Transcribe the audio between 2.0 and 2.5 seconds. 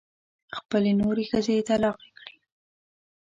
کړې.